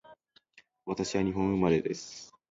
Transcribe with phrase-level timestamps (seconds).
[0.83, 2.33] 私は日本生まれです